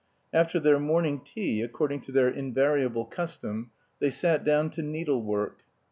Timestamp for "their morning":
0.59-1.21